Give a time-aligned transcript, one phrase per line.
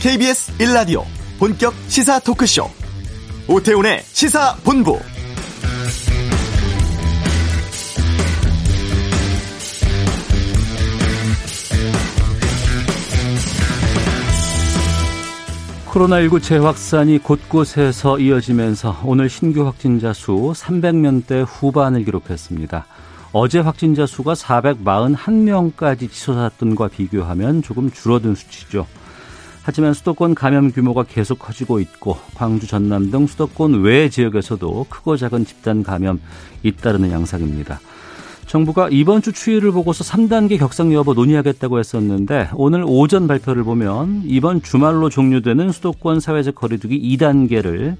[0.00, 1.04] KBS 1라디오
[1.38, 2.62] 본격 시사 토크쇼
[3.46, 4.98] 오태훈의 시사본부
[15.90, 22.86] 코로나19 재확산이 곳곳에서 이어지면서 오늘 신규 확진자 수 300명대 후반을 기록했습니다.
[23.32, 28.86] 어제 확진자 수가 441명까지 치솟았던 과 비교하면 조금 줄어든 수치죠.
[29.70, 35.44] 하지만 수도권 감염 규모가 계속 커지고 있고 광주, 전남 등 수도권 외 지역에서도 크고 작은
[35.44, 36.18] 집단 감염
[36.64, 37.78] 잇따르는 양상입니다.
[38.46, 44.60] 정부가 이번 주 추이를 보고서 3단계 격상 여부 논의하겠다고 했었는데 오늘 오전 발표를 보면 이번
[44.60, 47.94] 주말로 종료되는 수도권 사회적 거리두기 2단계를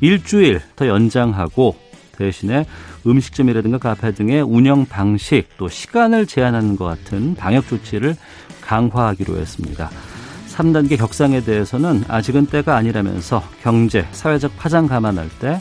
[0.00, 1.74] 일주일 더 연장하고
[2.18, 2.66] 대신에
[3.04, 8.14] 음식점이라든가 카페 등의 운영 방식 또 시간을 제한하는 것 같은 방역 조치를
[8.60, 9.90] 강화하기로 했습니다.
[10.56, 15.60] 3단계 격상에 대해서는 아직은 때가 아니라면서 경제, 사회적 파장 감안할 때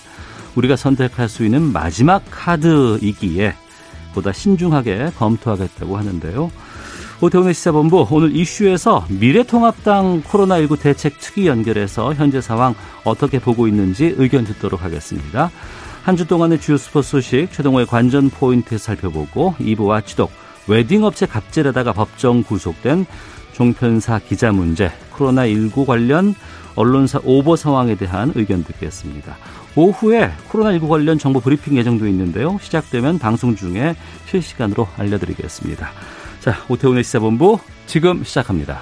[0.55, 3.53] 우리가 선택할 수 있는 마지막 카드이기에
[4.13, 6.49] 보다 신중하게 검토하겠다고 하는데요.
[7.21, 14.45] 오태훈의 시사본부 오늘 이슈에서 미래통합당 코로나19 대책 특위 연결해서 현재 상황 어떻게 보고 있는지 의견
[14.45, 15.51] 듣도록 하겠습니다.
[16.03, 20.31] 한 주 동안의 주요 스포츠 소식 최동호의 관전 포인트 살펴보고 2부와 치독
[20.67, 23.05] 웨딩업체 갑질에다가 법정 구속된
[23.55, 26.35] 종편사 기자 문제 코로나19 관련
[26.75, 29.37] 언론사 오버 상황에 대한 의견 듣겠습니다.
[29.77, 32.57] 오후에 코로나19 관련 정보 브리핑 예정도 있는데요.
[32.61, 33.95] 시작되면 방송 중에
[34.25, 35.89] 실시간으로 알려드리겠습니다.
[36.41, 38.79] 자, 오태훈의 시사본부 지금 시작합니다.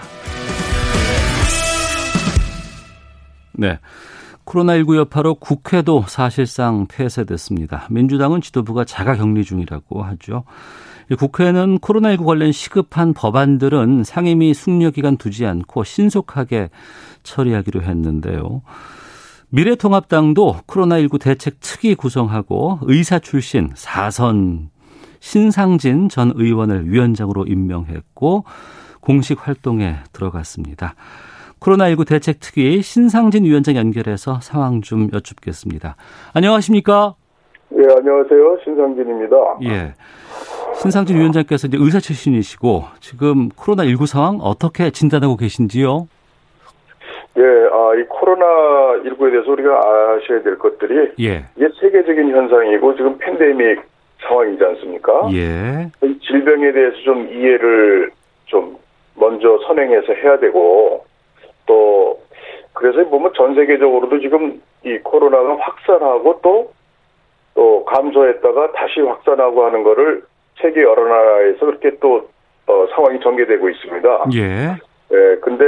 [3.51, 3.77] 네.
[4.45, 7.87] 코로나19 여파로 국회도 사실상 폐쇄됐습니다.
[7.91, 10.45] 민주당은 지도부가 자가 격리 중이라고 하죠.
[11.17, 16.69] 국회는 코로나19 관련 시급한 법안들은 상임위 숙려 기간 두지 않고 신속하게
[17.23, 18.61] 처리하기로 했는데요.
[19.49, 24.69] 미래통합당도 코로나19 대책 특위 구성하고 의사 출신 4선
[25.19, 28.45] 신상진 전 의원을 위원장으로 임명했고
[28.99, 30.95] 공식 활동에 들어갔습니다.
[31.59, 35.95] 코로나19 대책 특위 신상진 위원장 연결해서 상황 좀 여쭙겠습니다.
[36.33, 37.15] 안녕하십니까?
[37.75, 38.57] 예, 안녕하세요.
[38.63, 39.35] 신상진입니다.
[39.63, 39.93] 예.
[40.75, 46.07] 신상진 위원장께서 이제 의사 출신이시고 지금 코로나 19 상황 어떻게 진단하고 계신지요?
[47.37, 48.45] 예, 아, 이 코로나
[49.03, 51.45] 19에 대해서 우리가 아셔야 될 것들이 예.
[51.55, 53.81] 이게 세계적인 현상이고 지금 팬데믹
[54.21, 55.29] 상황이지 않습니까?
[55.33, 55.89] 예.
[56.03, 58.11] 이 질병에 대해서 좀 이해를
[58.45, 58.77] 좀
[59.15, 61.05] 먼저 선행해서 해야 되고
[61.65, 62.19] 또
[62.73, 66.73] 그래서 보면 전 세계적으로도 지금 이 코로나가 확산하고 또
[67.55, 70.23] 또 감소했다가 다시 확산하고 하는 거를
[70.61, 72.29] 세계 여러 나라에서 그렇게 또
[72.67, 74.25] 어, 상황이 전개되고 있습니다.
[74.35, 74.75] 예.
[75.11, 75.65] 예, 근데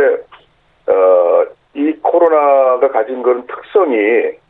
[0.87, 3.97] 어, 이 코로나가 가진 그런 특성이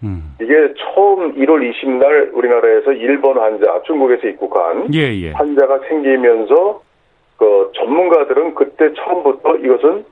[0.04, 0.36] 음.
[0.40, 5.32] 이게 처음 1월 20일 날 우리나라에서 일본 환자, 중국에서 입국한 예, 예.
[5.32, 6.82] 환자가 생기면서
[7.38, 10.06] 그 전문가들은 그때 처음부터 이것은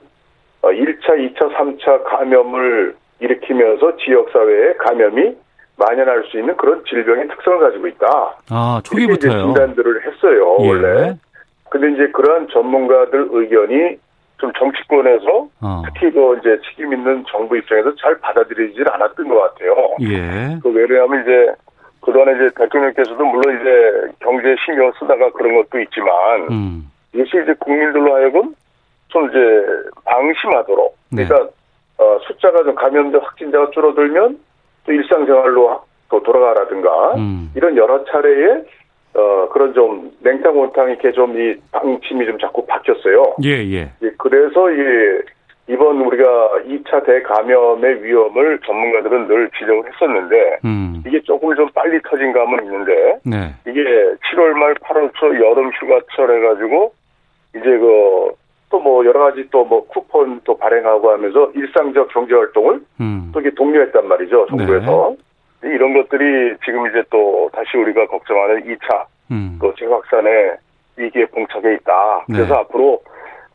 [0.63, 5.35] 1차, 어, 2차, 3차 감염을 일으키면서 지역 사회에 감염이
[5.78, 8.35] 만연할 수 있는 그런 질병의 특성을 가지고 있다.
[8.50, 9.45] 아, 초기부터요.
[9.45, 10.67] 진단들을 했어요, 예.
[10.67, 11.17] 원래.
[11.69, 13.97] 근데 이제 그러한 전문가들 의견이
[14.38, 15.81] 좀 정치권에서 어.
[15.85, 19.75] 특히 그 이제 책임 있는 정부 입장에서 잘 받아들이질 않았던 것 같아요.
[20.01, 20.59] 예.
[20.61, 21.53] 그 왜냐하면 이제
[22.01, 26.11] 그동안에 이제 대통령께서도 물론 이제 경제 신경 쓰다가 그런 것도 있지만
[26.51, 26.91] 음.
[27.13, 28.53] 이것이 이제 국민들로 하여금
[29.07, 29.40] 좀 이제
[30.05, 31.25] 방심하도록 네.
[31.25, 31.50] 그러니까
[31.97, 34.38] 어, 숫자가 좀 감염된 확진자가 줄어들면
[34.86, 37.52] 또 일상생활로 또 돌아가라든가 음.
[37.56, 38.66] 이런 여러 차례의
[39.16, 43.36] 어, 그런 좀 냉탕 온탕 이렇게 좀 이 방침이 좀 자꾸 바뀌었어요.
[43.44, 43.92] 예, 예.
[44.02, 45.22] 예 그래서 이
[45.70, 46.24] 이번 우리가
[46.68, 51.02] 2차 대감염의 위험을 전문가들은 늘 지적을 했었는데 음.
[51.08, 53.54] 이게 조금 좀 빨리 터진 감은 있는데 네.
[53.66, 56.94] 이게 7월 말 8월 초 여름 휴가철 해가지고
[57.56, 58.32] 이제 그
[58.73, 63.29] 또 뭐 여러 가지 또 뭐 쿠폰 또 발행하고 하면서 일상적 경제 활동을 음.
[63.31, 65.16] 또 이게 독려했단 말이죠 정부에서
[65.61, 65.70] 네.
[65.70, 69.59] 이런 것들이 지금 이제 또 다시 우리가 걱정하는 2차 음.
[69.61, 70.58] 또 재확산의
[70.97, 72.25] 위기에 봉착해 있다.
[72.28, 72.35] 네.
[72.37, 73.02] 그래서 앞으로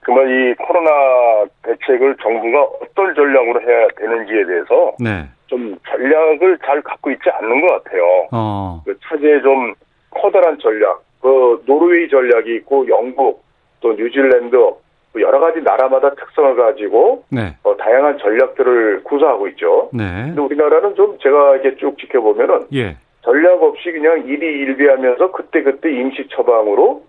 [0.06, 0.90] 정말 이 코로나
[1.64, 5.26] 대책을 정부가 어떤 전략으로 해야 되는지에 대해서 네.
[5.48, 8.02] 좀 전략을 잘 갖고 있지 않는 것 같아요.
[8.32, 8.82] 어.
[8.86, 9.74] 그 차제에 좀
[10.10, 13.44] 커다란 전략, 그 노르웨이 전략이 있고 영국
[13.80, 17.56] 또 뉴질랜드 뭐 여러 가지 나라마다 특성을 가지고 네.
[17.62, 19.88] 어, 다양한 전략들을 구사하고 있죠.
[19.92, 20.04] 네.
[20.26, 22.96] 근데 우리나라는 좀 제가 이렇게 쭉 지켜보면은 예.
[23.22, 27.02] 전략 없이 그냥 일희일비하면서 그때 그때 임시 처방으로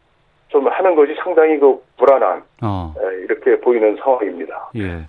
[0.48, 2.94] 좀 하는 것이 상당히 그 불안한 어.
[3.24, 4.72] 이렇게 보이는 상황입니다.
[4.76, 5.06] 예.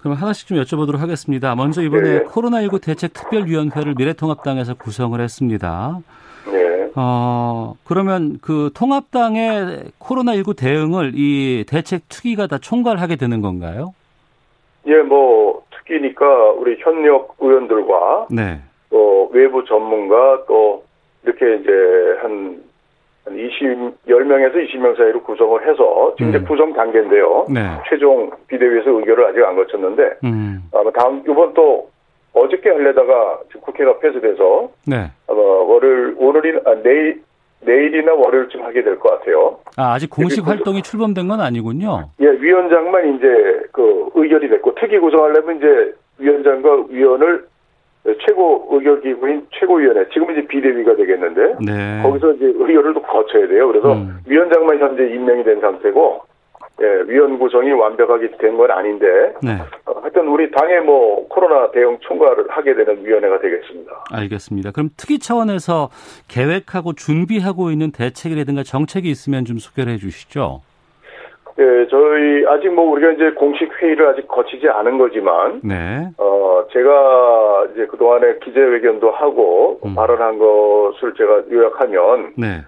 [0.00, 1.54] 그럼 하나씩 좀 여쭤보도록 하겠습니다.
[1.54, 2.24] 먼저 이번에 네.
[2.24, 5.98] 코로나19 대책 특별위원회를 미래통합당에서 구성을 했습니다.
[6.90, 6.94] 네.
[6.96, 13.94] 어, 그러면 그 통합당의 코로나19 대응을 이 대책 특위가 다 총괄하게 되는 건가요?
[14.86, 18.60] 예, 뭐 특위니까 우리 현역 의원들과 네.
[18.90, 20.84] 또 외부 전문가 또
[21.22, 21.70] 이렇게 이제
[22.22, 22.62] 한,
[23.24, 26.36] 한 20, 10명에서 20명 사이로 구성을 해서 지금 음.
[26.36, 27.46] 이제 구성 단계인데요.
[27.50, 27.60] 네.
[27.88, 30.62] 최종 비대위에서 의결을 아직 안 거쳤는데, 음.
[30.72, 31.89] 아마 다음, 이번 또
[32.32, 35.10] 어저께 하려다가 지금 국회가 폐쇄돼서, 네.
[35.28, 37.20] 아마 월요일, 오늘이, 아, 내일,
[37.62, 39.58] 내일이나 월요일쯤 하게 될 것 같아요.
[39.76, 42.08] 아, 아직 공식 활동이 출범된 건 아니군요.
[42.20, 43.26] 예, 위원장만 이제
[43.72, 47.44] 그 의결이 됐고, 특위 구성하려면 이제 위원장과 위원을
[48.26, 52.00] 최고 의결 기구인 최고위원회 지금 이제 비대위가 되겠는데 네.
[52.02, 53.68] 거기서 이제 의결을 또 거쳐야 돼요.
[53.68, 54.18] 그래서 음.
[54.26, 56.22] 위원장만 현재 임명이 된 상태고
[56.82, 59.06] 예, 위원 구성이 완벽하게 된 건 아닌데
[59.42, 59.58] 네.
[59.86, 63.92] 어, 하여튼 우리 당의 뭐 코로나 대응 총괄을 하게 되는 위원회가 되겠습니다.
[64.12, 64.70] 알겠습니다.
[64.72, 65.90] 그럼 특위 차원에서
[66.28, 70.62] 계획하고 준비하고 있는 대책이라든가 정책이 있으면 좀 소개를 해주시죠.
[71.58, 76.08] 예, 저희 아직 뭐 우리가 이제 공식 회의를 아직 거치지 않은 거지만, 네.
[76.16, 79.94] 어 제가 이제 그 동안에 기자회견도 하고 음.
[79.94, 82.62] 발언한 것을 제가 요약하면, 네.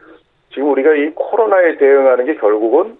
[0.52, 2.96] 지금 우리가 이 코로나에 대응하는 게 결국은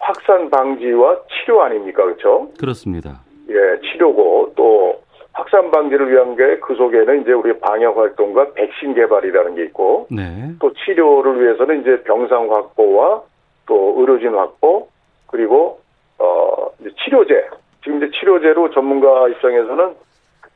[0.00, 2.48] 확산 방지와 치료 아닙니까, 그렇죠?
[2.58, 3.20] 그렇습니다.
[3.48, 5.00] 예, 치료고 또
[5.32, 10.50] 확산 방지를 위한 게 그 속에는 이제 우리 방역 활동과 백신 개발이라는 게 있고, 네.
[10.60, 13.22] 또 치료를 위해서는 이제 병상 확보와
[13.66, 14.88] 또 의료진 확보
[15.28, 15.80] 그리고
[16.18, 17.46] 어 이제 치료제
[17.84, 19.94] 지금 이제 치료제로 전문가 입장에서는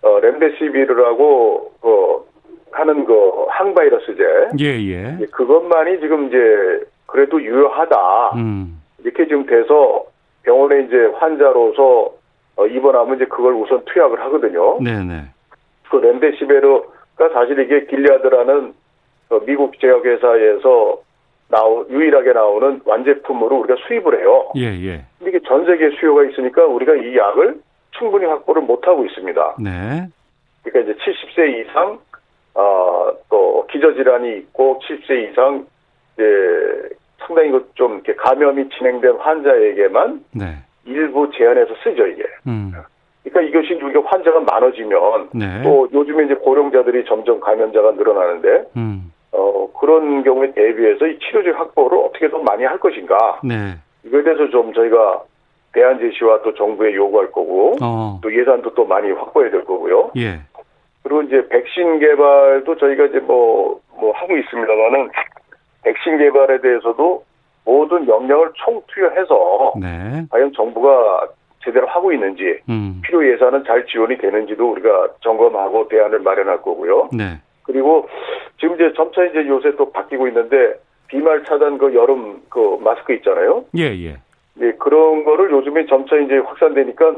[0.02, 2.24] 어 렘데시비르라고 어
[2.72, 5.26] 하는 그 항바이러스제 예, 예.
[5.30, 8.82] 그것만이 지금 이제 그래도 유효하다 음.
[9.04, 10.06] 이렇게 지금 돼서
[10.42, 12.12] 병원에 이제 환자로서
[12.56, 14.78] 어, 입원하면 이제 그걸 우선 투약을 하거든요.
[14.82, 15.04] 네네.
[15.04, 15.22] 네.
[15.90, 18.74] 그 렘데시베르가 사실 이게 길리아드라는
[19.30, 21.02] 어, 미국 제약회사에서
[21.48, 24.50] 나오 유일하게 나오는 완제품으로 우리가 수입을 해요.
[24.56, 25.04] 예, 예.
[25.18, 27.60] 근데 이게 전 세계 수요가 있으니까 우리가 이 약을
[27.92, 29.56] 충분히 확보를 못 하고 있습니다.
[29.60, 30.06] 네.
[30.62, 31.98] 그러니까 이제 70세 이상
[32.54, 35.66] 어, 또 기저질환이 있고 70세 이상
[36.14, 40.56] 이제 상당히 좀 이렇게 감염이 진행된 환자에게만 네.
[40.84, 42.24] 일부 제한해서 쓰죠 이게.
[42.46, 42.72] 음.
[43.22, 45.62] 그러니까 이것이 우리가 환자가 많아지면 네.
[45.62, 49.12] 또 요즘에 이제 고령자들이 점점 감염자가 늘어나는데 음.
[49.32, 53.40] 어, 그런 경우에 대비해서 이 치료제 확보를 어떻게 더 많이 할 것인가.
[53.42, 53.76] 네.
[54.04, 55.22] 이거에 대해서 좀 저희가
[55.72, 58.20] 대안 제시와 또 정부에 요구할 거고, 어.
[58.22, 60.12] 또 예산도 또 많이 확보해야 될 거고요.
[60.16, 60.38] 예.
[61.02, 65.10] 그리고 이제 백신 개발도 저희가 이제 뭐, 뭐 하고 있습니다만은,
[65.84, 67.24] 백신 개발에 대해서도
[67.64, 70.26] 모든 역량을 총투여해서, 네.
[70.30, 71.28] 과연 정부가
[71.62, 73.00] 제대로 하고 있는지, 음.
[73.04, 77.08] 필요 예산은 잘 지원이 되는지도 우리가 점검하고 대안을 마련할 거고요.
[77.12, 77.38] 네.
[77.62, 78.06] 그리고
[78.60, 80.74] 지금 이제 점차 이제 요새 또 바뀌고 있는데
[81.08, 83.64] 비말 차단 그 여름 그 마스크 있잖아요.
[83.76, 84.16] 예, 예.
[84.54, 87.14] 네, 그런 거를 요즘에 점차 이제 확산되니까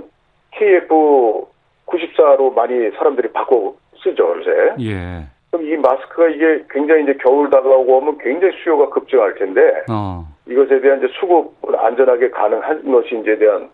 [0.53, 1.47] KF
[1.87, 4.75] 94로 많이 사람들이 바꿔 쓰죠, 요새.
[4.81, 5.25] 예.
[5.56, 10.27] 그럼 이 마스크가 이게 굉장히 이제 겨울 다가오고 오면 굉장히 수요가 급증할 텐데, 어.
[10.46, 13.70] 이것에 대한 이제 수급을 안전하게 가능한 것인지에 대한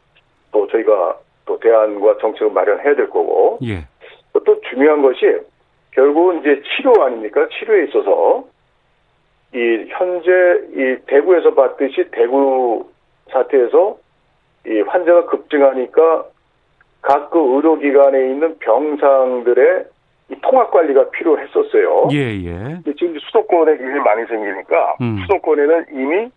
[0.52, 3.84] 또 저희가 또 대안과 정책을 마련해야 될 거고, 예.
[4.44, 5.38] 또 중요한 것이
[5.92, 7.48] 결국은 이제 치료 아닙니까?
[7.48, 8.44] 치료에 있어서
[9.54, 10.30] 이 현재
[10.74, 12.88] 이 대구에서 봤듯이 대구
[13.30, 13.98] 사태에서
[14.66, 16.24] 이 환자가 급증하니까
[17.02, 19.91] 각 그 의료기관에 있는 병상들의 이
[20.40, 22.08] 통합 관리가 필요했었어요.
[22.12, 22.82] 예, 예.
[22.98, 25.18] 지금 수도권에 굉장히 많이 생기니까 음.
[25.22, 26.30] 수도권에는 이미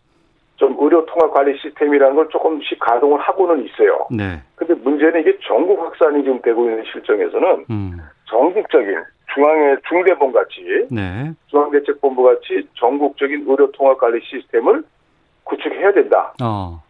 [0.57, 4.07] 좀 의료 통합 관리 시스템이라는 걸 조금씩 가동을 하고는 있어요.
[4.09, 4.41] 네.
[4.55, 7.97] 근데 문제는 이게 전국 확산이 지금 되고 있는 실정에서는 음.
[8.25, 11.31] 전국적인 중앙의 중대본 같이 네.
[11.47, 14.83] 중앙대책본부 같이 전국적인 의료 통합 관리 시스템을
[15.43, 16.33] 구축해야 된다.
[16.41, 16.81] 어.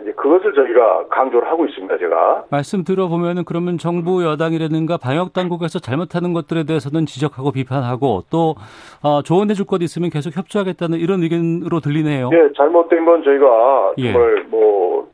[0.00, 2.44] 이제 그것을 저희가 강조를 하고 있습니다, 제가.
[2.50, 8.54] 말씀 들어보면은 그러면 정부 여당이라든가 방역 당국에서 잘못하는 것들에 대해서는 지적하고 비판하고 또
[9.02, 12.28] 어, 조언해 줄 것 있으면 계속 협조하겠다는 이런 의견으로 들리네요.
[12.30, 14.12] 네, 잘못된 건 저희가 예.
[14.12, 15.08] 정말 뭐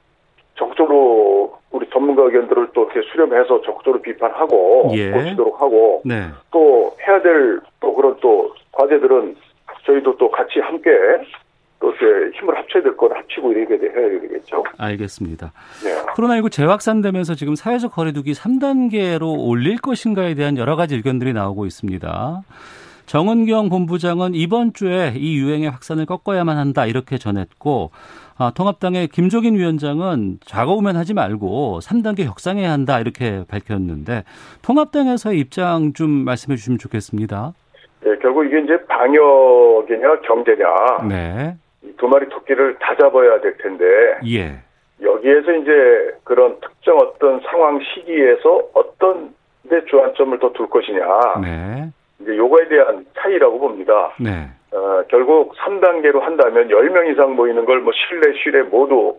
[0.57, 5.11] 적극적으로 우리 전문가 의견들을 또 이렇게 수렴해서 적극적으로 비판하고 예.
[5.13, 6.27] 고치도록 하고 네.
[6.51, 9.37] 또 해야 될 또 그런 또 과제들은
[9.87, 10.91] 저희도 또 같이 함께
[11.81, 14.63] 또 이렇게 힘을 합쳐야 될 건 합치고 이렇게 해야 되겠죠.
[14.79, 15.53] 알겠습니다.
[15.83, 15.91] 네.
[16.15, 22.43] 코로나19 재확산되면서 지금 사회적 거리두기 3단계로 올릴 것인가에 대한 여러 가지 의견들이 나오고 있습니다.
[23.07, 27.91] 정은경 본부장은 이번 주에 이 유행의 확산을 꺾어야만 한다 이렇게 전했고
[28.39, 34.23] 아, 통합당의 김종인 위원장은 좌거우면 하지 말고 3단계 격상해야 한다 이렇게 밝혔는데
[34.63, 37.53] 통합당에서의 입장 좀 말씀해 주시면 좋겠습니다.
[38.03, 40.67] 네, 결국 이게 이제 방역이냐 경제냐
[41.09, 41.57] 네.
[41.99, 43.85] 두 마리 토끼를 다 잡아야 될 텐데
[44.27, 44.59] 예.
[45.03, 49.35] 여기에서 이제 그런 특정 어떤 상황 시기에서 어떤
[49.69, 51.05] 데 주안점을 더 둘 것이냐
[51.43, 51.91] 네.
[52.21, 54.13] 이제 요거에 대한 차이라고 봅니다.
[54.21, 54.49] 네.
[54.73, 59.17] 어, 결국 3단계로 한다면 10명 이상 모이는 걸 뭐 실내, 실외 모두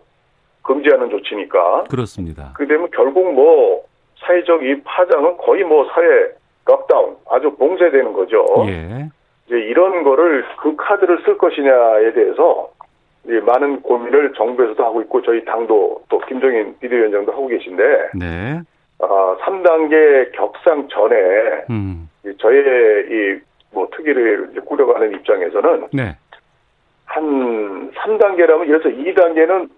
[0.62, 1.84] 금지하는 조치니까.
[1.90, 2.52] 그렇습니다.
[2.54, 3.84] 그렇게 되면 결국 뭐
[4.20, 6.30] 사회적 이 파장은 거의 뭐 사회
[6.64, 8.46] 락다운, 아주 봉쇄되는 거죠.
[8.68, 9.08] 예.
[9.46, 12.70] 이제 이런 거를 그 카드를 쓸 것이냐에 대해서
[13.24, 18.60] 이제 많은 고민을 정부에서도 하고 있고 저희 당도 또 김정인 비대위원장도 하고 계신데 네.
[18.98, 21.16] 어, 3단계 격상 전에
[21.70, 22.08] 음.
[22.38, 23.40] 저의
[23.72, 26.16] 이뭐 특위를 이제 꾸려가는 입장에서는 네.
[27.06, 29.68] 한 3단계라면 예를 들어서 2단계는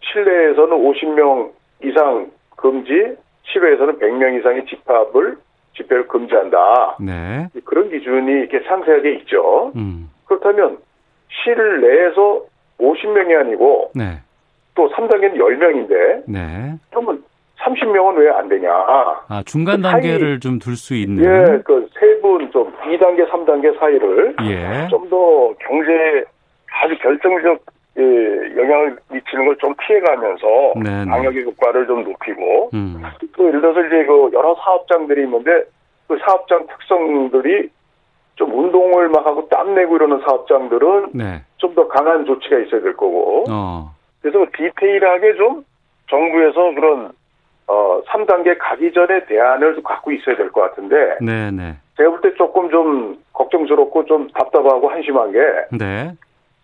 [0.00, 1.50] 실내에서는 50명
[1.82, 5.36] 이상 금지, 실외에서는 100명 이상의 집합을
[5.76, 6.96] 집회를 금지한다.
[7.00, 7.48] 네.
[7.64, 9.72] 그런 기준이 이렇게 상세하게 있죠.
[9.76, 10.10] 음.
[10.26, 10.78] 그렇다면
[11.44, 12.42] 실내에서
[12.78, 14.18] 50명이 아니고 네.
[14.74, 16.74] 또 3단계는 10명인데 네.
[16.90, 17.22] 그러면
[17.60, 18.70] 30명은 왜 안 되냐?
[18.72, 21.22] 아, 중간 그 단계를 좀둘 수 있는.
[21.24, 24.88] 예, 그 세 분 좀 2단계, 3단계 사이를 예.
[24.88, 26.24] 좀더 경제에
[26.82, 27.58] 아주 결정적 예,
[27.96, 30.46] 영향을 미치는 걸 좀 피해가면서
[30.82, 31.10] 네네.
[31.10, 33.02] 방역의 효과를 좀 높이고 음.
[33.36, 35.64] 또 예를 들어서 이제 그 여러 사업장들이 있는데
[36.08, 37.68] 그 사업장 특성들이
[38.36, 41.42] 좀 운동을 막 하고 땀 내고 이러는 사업장들은 네.
[41.58, 43.90] 좀더 강한 조치가 있어야 될 거고 어.
[44.22, 45.64] 그래서 디테일하게 좀
[46.08, 47.10] 정부에서 그런
[47.66, 51.76] 어 3단계 가기 전에 대안을 갖고 있어야 될 것 같은데 네, 네.
[51.96, 55.38] 제가 볼 때 조금 좀 걱정스럽고 좀 답답하고 한심한 게
[55.76, 56.12] 네.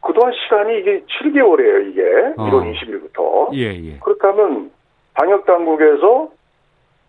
[0.06, 2.02] 그동안 시간이 이게 7개월이에요, 이게.
[2.36, 2.46] 어.
[2.46, 3.54] 1월 20일부터.
[3.54, 3.98] 예, 예.
[3.98, 4.70] 그렇다면
[5.14, 6.30] 방역 당국에서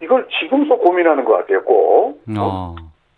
[0.02, 2.20] 이걸 지금서 고민하는 것 같아요, 꼭.
[2.38, 2.76] 어.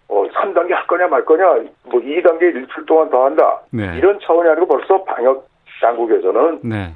[0.09, 1.45] 어, 3단계 할 거냐 말 거냐,
[1.83, 3.61] 뭐 2단계 일주일 동안 더 한다.
[3.71, 3.95] 네.
[3.97, 5.47] 이런 차원이 아니고 벌써 방역
[5.81, 6.93] 당국에서는 네.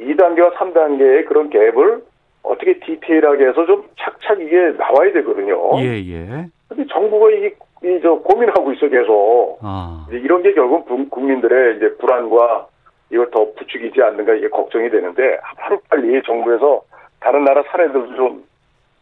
[0.00, 2.02] 2단계와 3단계의 그런 갭을
[2.42, 5.80] 어떻게 디테일하게 해서 좀 착착 이게 나와야 되거든요.
[5.80, 6.46] 예, 예.
[6.68, 9.58] 근데 정부가 이게 이저 고민하고 있어 계속.
[9.62, 10.06] 아.
[10.10, 12.66] 이런 게 결국 국- 국민들의 이제 불안과
[13.10, 16.82] 이걸 더 부추기지 않는가 이게 걱정이 되는데 하루 빨리 정부에서
[17.20, 18.44] 다른 나라 사례들도 좀,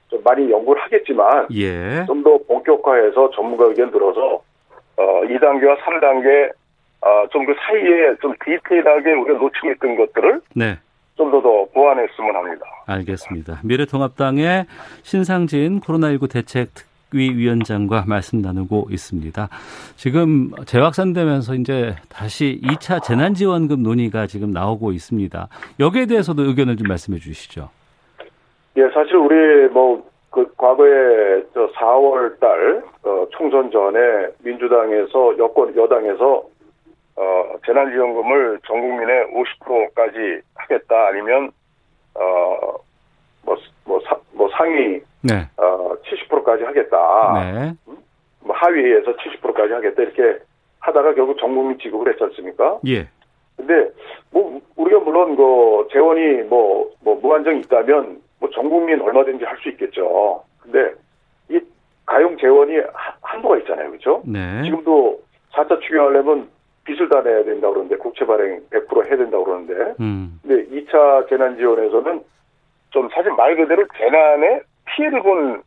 [0.08, 2.04] 좀 많이 연구를 하겠지만 예.
[2.06, 4.42] 좀 더 본격화해서 전문가 의견 들어서
[4.96, 6.50] 어 2단계와 3단계
[7.00, 10.78] 아좀 그 사이에 좀 디테일하게 우리가 놓치고 있던 것들을 네.
[11.16, 12.66] 좀더 더 보완했으면 합니다.
[12.86, 13.60] 알겠습니다.
[13.64, 14.66] 미래통합당의
[15.02, 19.48] 신상진 코로나19 대책 특 위 위원장과 말씀 나누고 있습니다.
[19.96, 25.48] 지금 재확산되면서 이제 다시 2차 재난지원금 논의가 지금 나오고 있습니다.
[25.80, 27.70] 여기에 대해서도 의견을 좀 말씀해 주시죠.
[28.76, 34.00] 예, 사실 우리 뭐 그 과거에 저 4월 달 어, 총선 전에
[34.42, 36.42] 민주당에서 여권 여당에서
[37.14, 41.52] 어 재난지원금을 전 국민의 50%까지 하겠다 아니면
[42.14, 45.48] 어뭐뭐 뭐, 사- 뭐 상위 네.
[45.56, 47.32] 어 70%까지 하겠다.
[47.34, 47.72] 네.
[48.40, 50.38] 뭐 하위에서 70%까지 하겠다 이렇게
[50.80, 52.78] 하다가 결국 전 국민 지급을 했지 않습니까?
[52.86, 53.08] 예.
[53.56, 53.88] 근데
[54.30, 59.68] 뭐 우리가 물론 그 재원이 뭐 뭐 무한정 있다면 뭐 전 국민 얼마든지 할 수
[59.70, 60.42] 있겠죠.
[60.60, 60.92] 근데
[61.50, 61.60] 이
[62.06, 64.22] 가용 재원이 하- 한도가 있잖아요, 그렇죠?
[64.26, 64.62] 네.
[64.64, 65.20] 지금도
[65.52, 66.48] 4차 추경하려면
[66.84, 70.38] 빚을 다 내야 된다 그러는데 국채 발행 100% 해야 된다 그러는데 음.
[70.42, 72.22] 근데 2차 재난 지원에서는
[72.90, 75.62] 좀 사실 말 그대로 재난에 피해를 본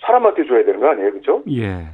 [0.00, 1.42] 사람한테 줘야 되는 거 아니에요, 그렇죠?
[1.50, 1.86] 예.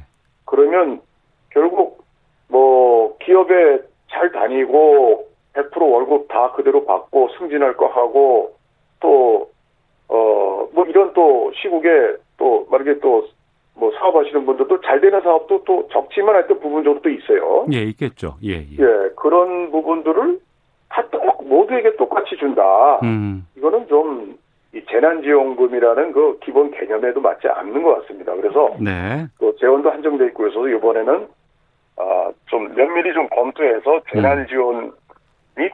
[0.45, 1.01] 그러면
[1.49, 2.03] 결국
[2.47, 8.55] 뭐 기업에 잘 다니고 100% 월급 다 그대로 받고 승진할 거 하고
[8.99, 9.49] 또
[10.09, 13.27] 어 뭐 이런 또 시국에 또 만약에 또
[13.79, 17.67] 뭐 사업하시는 분들도 잘 되는 사업도 또 적지만 하여튼 부분적으로 또 있어요.
[17.71, 18.35] 예, 있겠죠.
[18.43, 18.75] 예, 예.
[18.79, 20.39] 예, 그런 부분들을
[20.89, 22.99] 다 똑, 모두에게 똑같이 준다.
[23.03, 23.45] 음.
[23.55, 24.35] 이거는 좀
[24.73, 28.33] 이 재난지원금이라는 그 기본 개념에도 맞지 않는 것 같습니다.
[28.35, 29.25] 그래서 네.
[29.39, 31.27] 또 재원도 한정돼 있고 해서 이번에는
[31.97, 34.91] 아, 좀 면밀히 좀 검토해서 재난 지원이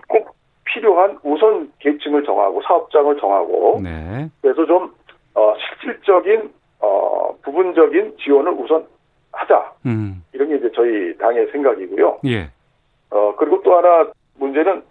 [0.08, 0.36] 꼭
[0.66, 4.30] 필요한 우선 계층을 정하고 사업장을 정하고 네.
[4.42, 4.94] 그래서 좀
[5.36, 8.86] 어, 실질적인 어, 부분적인 지원을 우선
[9.32, 10.24] 하자 음.
[10.34, 12.20] 이런 게 이제 저희 당의 생각이고요.
[12.28, 12.50] 예.
[13.10, 14.84] 어, 그리고 또 하나 문제는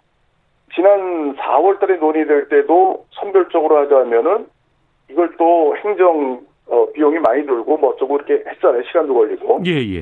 [0.75, 4.47] 지난 4월 달에 논의될 때도 선별적으로 하자면은
[5.09, 8.83] 이걸 또 행정 어, 비용이 많이 들고 뭐 어쩌고 이렇게 했잖아요.
[8.83, 9.61] 시간도 걸리고.
[9.65, 9.97] 예, 예.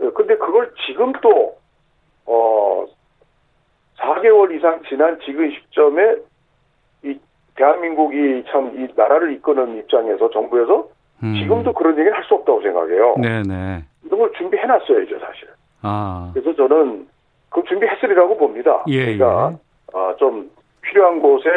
[0.00, 1.56] 예, 근데 그걸 지금 또,
[2.26, 2.86] 어,
[3.98, 6.16] 4개월 이상 지난 지금 시점에
[7.02, 7.18] 이
[7.56, 10.88] 대한민국이 참 이 나라를 이끄는 입장에서 정부에서
[11.22, 11.34] 음.
[11.34, 13.14] 지금도 그런 얘기를 할수 없다고 생각해요.
[13.20, 13.84] 네네.
[14.04, 15.48] 이런 걸 준비해놨어야죠, 사실.
[15.82, 16.30] 아.
[16.34, 17.08] 그래서 저는
[17.48, 18.84] 그 준비했으리라고 봅니다.
[18.88, 19.65] 예, 그러니까 예.
[19.96, 20.50] 어, 좀
[20.82, 21.48] 필요한 곳에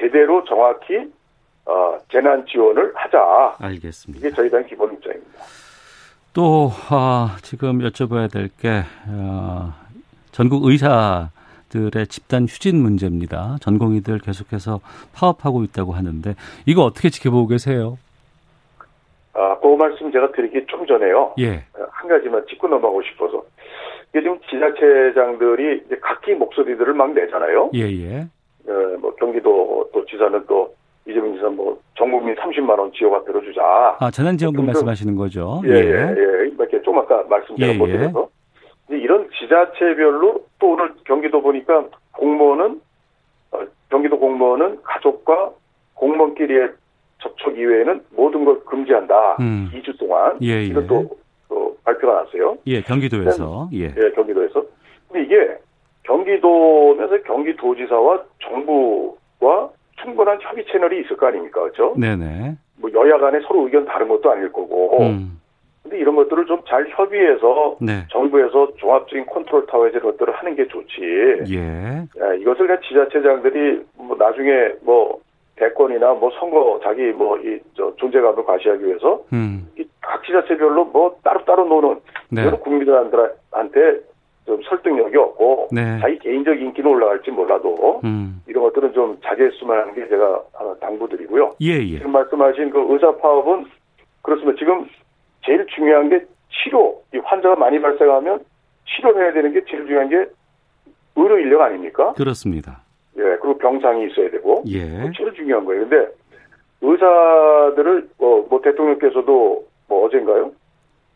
[0.00, 1.12] 제대로 정확히
[1.66, 3.56] 어, 재난 지원을 하자.
[3.60, 4.26] 알겠습니다.
[4.26, 5.42] 이게 저희 당 기본 입장입니다.
[6.32, 9.74] 또 아, 지금 여쭤봐야 될게 어,
[10.32, 13.58] 전국 의사들의 집단 휴진 문제입니다.
[13.60, 14.80] 전공의들 계속해서
[15.14, 17.98] 파업하고 있다고 하는데 이거 어떻게 지켜보고 계세요?
[19.34, 21.34] 아, 그 말씀 제가 드리기 좀 전에요.
[21.38, 21.64] 예.
[21.90, 23.44] 한 가지만 짚고 넘어가고 싶어서.
[24.14, 27.70] 이게 지금 지자체장들이 이제 각기 목소리들을 막 내잖아요.
[27.74, 28.20] 예, 예.
[28.68, 30.72] 어, 뭐 경기도 또 지사는 또
[31.06, 33.96] 이재명 지사 뭐 전국민 30만 원 지원가 들어주자.
[33.98, 35.60] 아 재난지원금 말씀하시는 거죠?
[35.66, 36.14] 예, 예, 예.
[36.16, 36.48] 예.
[36.48, 37.94] 이렇게 좀 아까 말씀 제가 예, 못 예.
[38.92, 38.96] 예.
[38.96, 42.80] 이런 지자체별로 또 오늘 경기도 보니까 공무원은
[43.50, 43.58] 어,
[43.90, 45.50] 경기도 공무원은 가족과
[45.94, 46.68] 공무원끼리의
[47.20, 49.38] 접촉 이외에는 모든 걸 금지한다.
[49.40, 49.70] 음.
[49.74, 50.38] 2주 동안.
[50.40, 50.86] 예, 예.
[50.86, 51.08] 또
[51.84, 52.56] 발표가 났어요.
[52.66, 53.68] 예, 경기도에서.
[53.74, 53.84] 예.
[53.96, 54.64] 예, 경기도에서.
[55.08, 55.56] 근데 이게
[56.04, 59.70] 경기도면서 경기도지사와 정부와
[60.02, 61.60] 충분한 협의 채널이 있을 거 아닙니까?
[61.62, 61.94] 그렇죠?
[61.98, 62.56] 네네.
[62.78, 64.98] 뭐 여야 간에 서로 의견 다른 것도 아닐 거고.
[65.02, 65.40] 음.
[65.82, 68.06] 근데 이런 것들을 좀 잘 협의해서 네.
[68.10, 71.00] 정부에서 종합적인 컨트롤 타워에서 이런 것들을 하는 게 좋지.
[71.50, 71.58] 예.
[71.58, 75.20] 예 이것을 그냥 지자체장들이 뭐 나중에 뭐
[75.56, 79.68] 대권이나 뭐 선거 자기 뭐 이 저 존재감을 과시하기 위해서 음.
[79.78, 82.42] 이 각 지자체별로 뭐 따로따로 노는 네.
[82.42, 84.00] 이런 국민들한테
[84.46, 85.98] 좀 설득력이 없고 네.
[86.00, 88.42] 자기 개인적 인기는 올라갈지 몰라도 음.
[88.46, 91.52] 이런 것들은 좀 자제했으면 하는 게 제가 하나 당부드리고요.
[91.62, 91.98] 예, 예.
[91.98, 93.64] 지금 말씀하신 그 의사 파업은
[94.22, 94.58] 그렇습니다.
[94.58, 94.86] 지금
[95.44, 97.00] 제일 중요한 게 치료.
[97.14, 98.40] 이 환자가 많이 발생하면
[98.86, 100.26] 치료해야 되는 게 제일 중요한 게
[101.16, 102.12] 의료 인력 아닙니까?
[102.12, 102.82] 그렇습니다.
[103.16, 104.62] 예, 그리고 병상이 있어야 되고.
[104.66, 105.10] 예.
[105.16, 105.88] 제일 중요한 거예요.
[105.88, 106.08] 근데
[106.82, 110.52] 의사들을 뭐, 뭐 대통령께서도 뭐 어젠가요?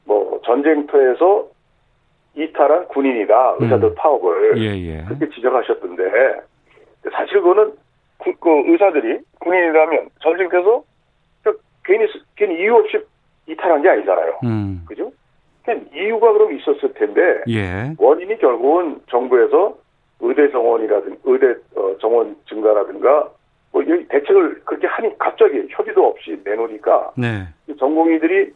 [0.04, 1.48] 뭐 전쟁터에서
[2.34, 3.56] 이탈한 군인이다.
[3.58, 3.94] 의사들 음.
[3.96, 5.04] 파업을 예, 예.
[5.04, 6.40] 그렇게 지적하셨던데
[7.12, 7.72] 사실 그거는
[8.22, 10.84] 그, 그 의사들이 군인이라면 전쟁터에서
[11.42, 12.98] 그 괜히 괜히 이유 없이
[13.46, 14.38] 이탈한 게 아니잖아요.
[14.44, 14.82] 음.
[14.86, 15.10] 그죠?
[15.64, 17.94] 그냥 이유가 그럼 있었을 텐데 예.
[17.98, 19.76] 원인이 결국은 정부에서
[20.20, 23.30] 의대 정원이라든 의대 어, 정원 증가라든가
[23.72, 27.46] 뭐 대책을 그렇게 하니 갑자기 협의도 없이 내놓으니까 네.
[27.78, 28.52] 전공의들이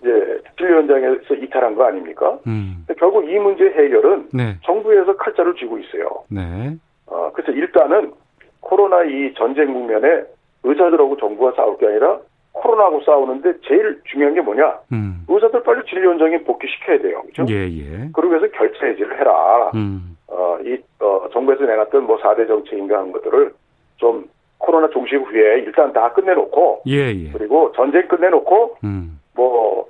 [0.00, 2.38] 이제 진료 현장에서 이탈한 거 아닙니까?
[2.46, 2.84] 음.
[2.98, 4.56] 결국 이 문제 해결은 네.
[4.64, 6.24] 정부에서 칼자를 쥐고 있어요.
[6.28, 6.76] 네.
[7.06, 8.12] 어, 그래서 일단은
[8.60, 10.24] 코로나 이 전쟁 국면에
[10.64, 12.18] 의사들하고 정부가 싸울 게 아니라
[12.52, 14.78] 코로나하고 싸우는데 제일 중요한 게 뭐냐?
[14.92, 15.24] 음.
[15.28, 17.22] 의사들 빨리 진료 현장에 복귀시켜야 돼요.
[17.22, 17.46] 그죠?
[17.48, 18.08] 예, 예.
[18.12, 19.70] 그러고 해서 결체 해지를 해라.
[19.74, 20.16] 음.
[20.28, 23.52] 어, 이, 어, 정부에서 내놨던 뭐 4대 정책인가 하는 것들을
[23.96, 24.28] 좀
[24.62, 26.82] 코로나 종식 후에 일단 다 끝내놓고.
[26.86, 27.30] 예, 예.
[27.32, 28.76] 그리고 전쟁 끝내놓고.
[28.84, 29.20] 음.
[29.34, 29.88] 뭐,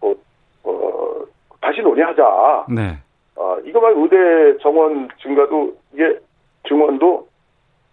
[0.00, 0.16] 뭐,
[0.64, 1.24] 어,
[1.60, 2.66] 다시 논의하자.
[2.68, 2.98] 네.
[3.36, 6.18] 어, 이거만 의대 정원 증가도 이게
[6.66, 7.28] 증원도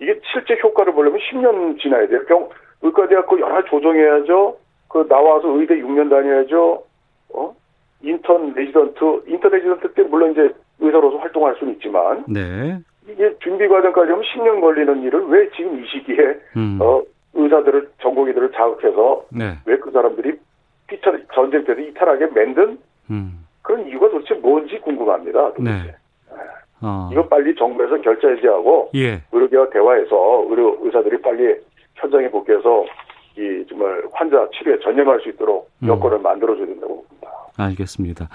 [0.02, 2.26] 이게 실제 효과를 보려면 10년 지나야 돼요.
[2.28, 2.50] 병,
[2.82, 4.58] 의과대학교 여러 조정해야죠.
[4.90, 6.84] 그 나와서 의대 6년 다녀야죠.
[7.34, 7.56] 어?
[8.02, 12.80] 인턴 레지던트, 인턴 레지던트 때 물론 이제 의사로서 활동할 수는 있지만 네.
[13.08, 16.80] 이게 준비 과정까지 하면 10년 걸리는 일을 왜 지금 이 시기에 음.
[16.82, 17.02] 어,
[17.34, 19.58] 의사들을 전공의들을 자극해서 네.
[19.66, 20.38] 왜그 사람들이
[20.88, 23.46] 피처 전쟁 때도 이탈하게 만든 음.
[23.62, 25.54] 그런 이유가 도대체 뭔지 궁금합니다.
[25.54, 25.84] 도대체.
[25.84, 25.96] 네.
[26.82, 27.10] 어.
[27.12, 29.22] 이거 빨리 정부에서 결제해지하고 예.
[29.32, 31.56] 의료계와 대화해서 의료 의사들이 빨리
[31.96, 32.86] 현장에 복귀해서
[33.38, 35.88] 이 정말 환자 치료에 전념할 수 있도록 음.
[35.88, 37.32] 여건을 만들어줘야 된다고 봅니다.
[37.58, 38.30] 알겠습니다.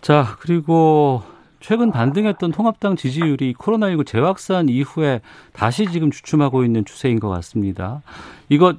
[0.00, 1.20] 자 그리고
[1.62, 5.20] 최근 반등했던 통합당 지지율이 코로나19 재확산 이후에
[5.52, 8.02] 다시 지금 주춤하고 있는 추세인 것 같습니다.
[8.48, 8.76] 이것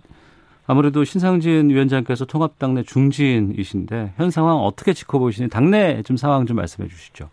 [0.68, 6.90] 아무래도 신상진 위원장께서 통합당 내 중진이신데 현 상황 어떻게 지켜보시니 당내 좀 상황 좀 말씀해
[6.90, 7.30] 주시죠.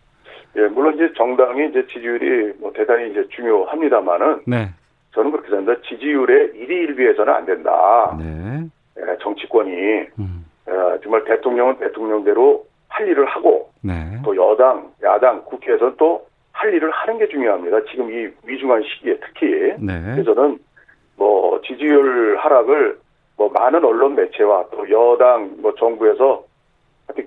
[0.57, 4.71] 예, 물론 이제 정당이 이제 지지율이 뭐 대단히 이제 중요합니다만은 네.
[5.15, 5.89] 저는 그렇게 생각합니다.
[5.89, 8.17] 지지율의 1위 1비해서는 안 된다.
[8.19, 8.69] 네.
[8.99, 9.73] 예, 정치권이
[10.21, 10.45] 음.
[10.69, 13.95] 예, 정말 대통령은 대통령대로 할 일을 하고 네.
[14.25, 17.79] 또 여당, 야당, 국회에서는 또 할 일을 하는 게 중요합니다.
[17.91, 19.75] 지금 이 위중한 시기에 특히.
[19.79, 19.99] 네.
[20.15, 20.59] 그래서 저는
[21.17, 22.99] 뭐 지지율 하락을
[23.39, 26.45] 뭐 많은 언론 매체와 또 여당, 뭐 정부에서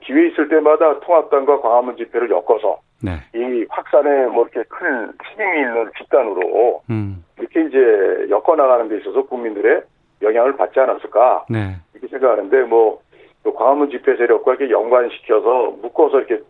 [0.04, 3.18] 기회 있을 때마다 통합당과 광화문 집회를 엮어서 네.
[3.34, 7.26] 이 확산에 뭐 이렇게 큰 책임이 있는 집단으로 음.
[7.40, 9.82] 이렇게 이제 엮어 나가는 데 있어서 국민들의
[10.22, 11.76] 영향을 받지 않았을까 네.
[11.94, 13.02] 이렇게 생각하는데 뭐
[13.52, 16.42] 광화문 집회 세력과 이렇게 연관시켜서 묶어서 이렇게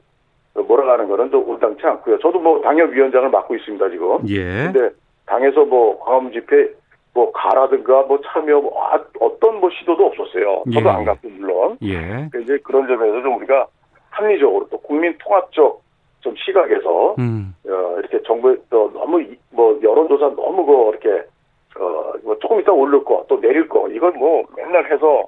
[0.55, 2.19] 몰아가는 거는 또 온당치 않고요.
[2.19, 4.19] 저도 뭐 당협위원장을 맡고 있습니다 지금.
[4.29, 4.71] 예.
[4.71, 4.89] 근데
[5.25, 6.69] 당에서 뭐 광화문 집회
[7.15, 10.63] 뭐 가라든가 뭐 참여 뭐 아, 어떤 뭐 시도도 없었어요.
[10.71, 10.89] 저도 예.
[10.91, 11.77] 안 갔고 물론.
[11.83, 12.29] 예.
[12.41, 13.65] 이제 그런 점에서 좀 우리가
[14.11, 15.81] 합리적으로 또 국민 통합적
[16.21, 17.53] 좀 시각에서 음.
[17.67, 21.25] 어, 이렇게 정부에 또 너무 이- 뭐 여론조사 너무 그 이렇게
[21.79, 25.23] 어 뭐 조금 이따 오를 거 또 내릴 거 이건 뭐 맨날 해서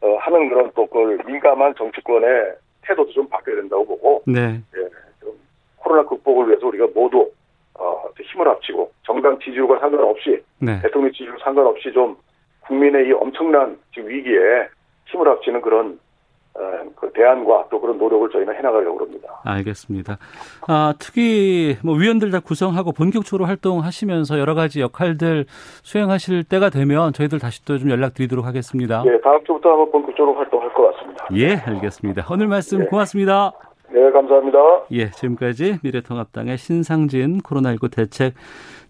[0.00, 4.60] 어, 하는 그런 또 그걸 민감한 정치권의 태도도 좀 바뀌어야 된다고 보고 네.
[4.76, 4.88] 예,
[5.20, 5.32] 좀
[5.76, 7.30] 코로나 극복을 위해서 우리가 모두
[7.74, 10.80] 어, 힘을 합치고 정당 지지율과 상관없이 네.
[10.82, 12.16] 대통령 지지율 상관없이 좀
[12.60, 14.68] 국민의 이 엄청난 지금 위기에
[15.06, 16.07] 힘을 합치는 그런 어,
[16.96, 19.28] 그 대안과 또 그런 노력을 저희는 해나가려고 합니다.
[19.44, 20.18] 알겠습니다.
[20.66, 25.46] 아, 특히 뭐 위원들 다 구성하고 본격적으로 활동하시면서 여러 가지 역할들
[25.82, 29.04] 수행하실 때가 되면 저희들 다시 또 좀 연락드리도록 하겠습니다.
[29.06, 31.26] 예, 다음 주부터 한번 본격적으로 활동할 것 같습니다.
[31.36, 32.26] 예, 알겠습니다.
[32.30, 32.84] 오늘 말씀 예.
[32.86, 33.52] 고맙습니다.
[33.90, 34.58] 네, 감사합니다.
[34.92, 38.34] 예, 지금까지 미래통합당의 신상진 코로나19 대책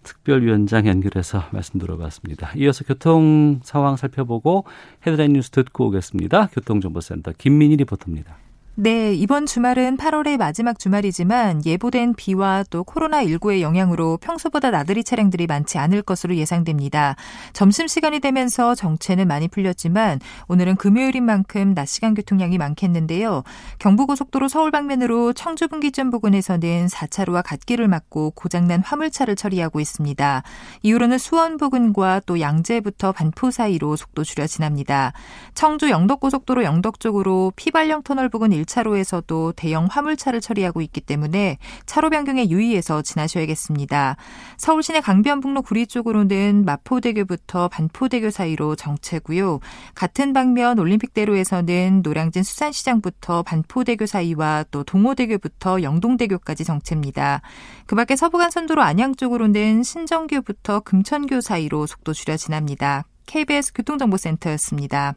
[0.03, 2.51] 특별위원장 연결해서 말씀 들어봤습니다.
[2.57, 4.65] 이어서 교통 상황 살펴보고
[5.05, 6.47] 헤드라인 뉴스 듣고 오겠습니다.
[6.53, 8.37] 교통정보센터 김민희 리포터입니다.
[8.81, 15.77] 네, 이번 주말은 8월의 마지막 주말이지만 예보된 비와 또 코로나19의 영향으로 평소보다 나들이 차량들이 많지
[15.77, 17.17] 않을 것으로 예상됩니다.
[17.51, 23.43] 점심시간이 되면서 정체는 많이 풀렸지만 오늘은 금요일인 만큼 낮 시간 교통량이 많겠는데요.
[23.79, 30.43] 경부고속도로 서울 방면으로 청주 분기점 부근에서는 4차로와 갓길을 막고 고장난 화물차를 처리하고 있습니다.
[30.83, 35.11] 이후로는 수원 부근과 또 양재부터 반포 사이로 속도 줄여 지납니다.
[35.53, 42.09] 청주 영덕고속도로 영덕 쪽으로 피발령 터널 부근 1 차로에서도 대형 화물차를 처리하고 있기 때문에 차로
[42.09, 44.15] 변경에 유의해서 지나셔야겠습니다.
[44.57, 49.59] 서울 시내 강변북로 구리 쪽으로는 마포대교부터 반포대교 사이로 정체고요.
[49.95, 57.41] 같은 방면 올림픽대로에서는 노량진 수산시장부터 반포대교 사이와 또 동호대교부터 영동대교까지 정체입니다.
[57.87, 63.03] 그 밖에 서부간선도로 안양 쪽으로는 신정교부터 금천교 사이로 속도 줄여 지납니다.
[63.25, 65.15] KBS 교통정보센터였습니다.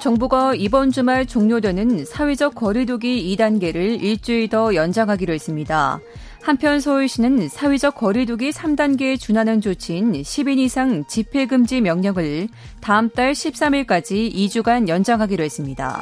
[0.00, 6.00] 정부가 이번 주말 종료되는 사회적 거리두기 2단계를 일주일 더 연장하기로 했습니다.
[6.42, 12.48] 한편 서울시는 사회적 거리두기 3단계에 준하는 조치인 10인 이상 집회 금지 명령을
[12.80, 16.00] 다음 달 13일까지 2주간 연장하기로 했습니다.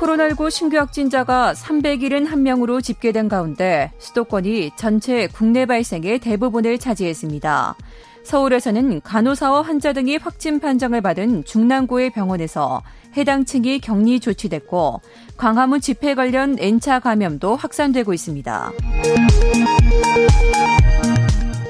[0.00, 7.76] 코로나19 신규 확진자가 371명으로 집계된 가운데 수도권이 전체 국내 발생의 대부분을 차지했습니다.
[8.26, 12.82] 서울에서는 간호사와 환자 등이 확진 판정을 받은 중랑구의 병원에서
[13.16, 15.00] 해당 층이 격리 조치됐고
[15.36, 18.72] 광화문 집회 관련 N차 감염도 확산되고 있습니다.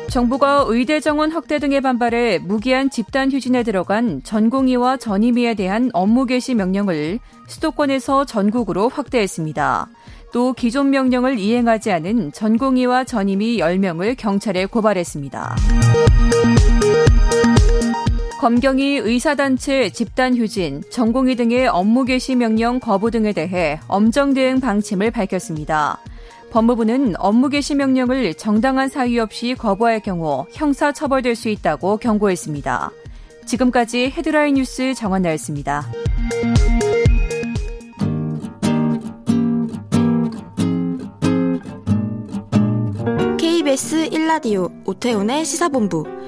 [0.08, 6.54] 정부가 의대 정원 확대 등의 반발에 무기한 집단 휴진에 들어간 전공의와 전임의에 대한 업무 개시
[6.54, 9.88] 명령을 수도권에서 전국으로 확대했습니다.
[10.32, 15.56] 또 기존 명령을 이행하지 않은 전공의와 전임의 10명을 경찰에 고발했습니다.
[18.38, 25.10] 검경이 의사단체 집단 휴진, 전공의 등의 업무 개시 명령 거부 등에 대해 엄정 대응 방침을
[25.10, 25.98] 밝혔습니다.
[26.50, 32.90] 법무부는 업무 개시 명령을 정당한 사유 없이 거부할 경우 형사 처벌될 수 있다고 경고했습니다.
[33.46, 35.86] 지금까지 헤드라인 뉴스 정한나였습니다.
[43.38, 46.15] KBS 1라디오 오태훈의 시사본부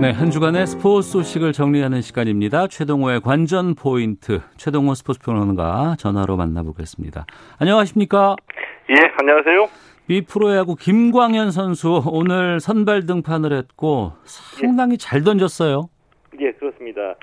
[0.00, 2.66] 네, 한 주간의 스포츠 소식을 정리하는 시간입니다.
[2.66, 7.24] 최동호의 관전 포인트, 최동호 스포츠 평론가 전화로 만나보겠습니다.
[7.58, 8.36] 안녕하십니까?
[8.90, 9.68] 예, 안녕하세요.
[10.06, 15.88] 미 프로야구 김광현 선수 오늘 선발 등판을 했고 상당히 잘 던졌어요.
[16.40, 17.14] 예, 그렇습니다.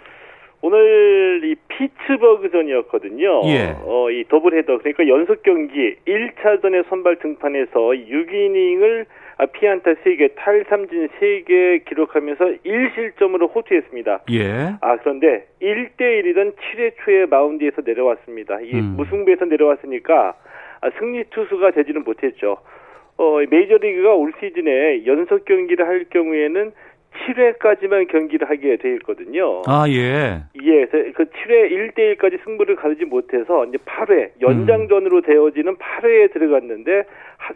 [0.62, 3.42] 오늘 이 피츠버그전이었거든요.
[3.46, 3.76] 예.
[3.84, 11.10] 어, 이 더블 헤더 그러니까 연속 경기 1차전에 선발 등판해서 6이닝을 아, 피안타 3개, 탈삼진
[11.20, 14.24] 3개 기록하면서 1실점으로 호투했습니다.
[14.32, 14.76] 예.
[14.82, 18.62] 아, 그런데 1대1이던 7회 초에 마운드에서 내려왔습니다.
[18.62, 18.96] 이 음.
[18.98, 20.36] 무승부에서 내려왔으니까
[20.82, 22.58] 아, 승리 투수가 되지는 못했죠.
[23.18, 26.72] 어, 메이저리그가 올 시즌에 연속 경기를 할 경우에는
[27.12, 29.62] 7회까지만 경기를 하게 돼 있거든요.
[29.67, 30.43] 아, 예.
[30.63, 35.21] 예, 그 7회 1대1까지 승부를 가르지 못해서 이제 8회 연장전으로 음.
[35.21, 37.04] 되어지는 8회에 들어갔는데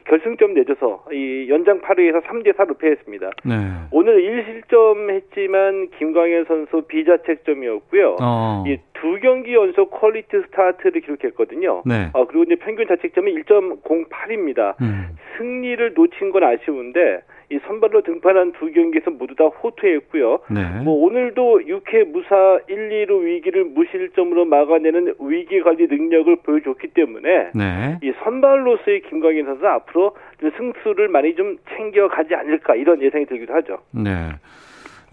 [0.05, 3.31] 결승점 내줘서 이 연장 8회에서 3대 4로 패했습니다.
[3.45, 3.53] 네.
[3.91, 8.17] 오늘 1실점 했지만 김광현 선수 비자책점이었고요.
[8.21, 8.63] 어.
[8.67, 11.83] 이두 경기 연속 quality start를 기록했거든요.
[11.85, 12.09] 네.
[12.13, 14.75] 어, 그리고 이제 평균 자책점이 1.08입니다.
[14.81, 15.15] 음.
[15.37, 20.39] 승리를 놓친 건 아쉬운데 이 선발로 등판한 두 경기에서 모두 다 호투했고요.
[20.49, 20.63] 네.
[20.83, 27.99] 뭐 오늘도 6회 무사 1, 2로 위기를 무실점으로 막아내는 위기 관리 능력을 보여줬기 때문에 네.
[28.01, 30.15] 이 선발로서의 김광현 선수 앞으로
[30.57, 33.77] 승수를 많이 좀 챙겨가지 않을까 이런 예상이 들기도 하죠.
[33.91, 34.31] 네.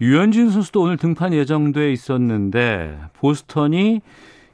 [0.01, 4.01] 유현진 선수도 오늘 등판 예정돼 있었는데 보스턴이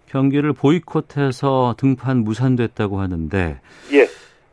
[0.07, 3.59] 경기를 보이콧해서 등판 무산됐다고 하는데
[3.93, 4.05] 예.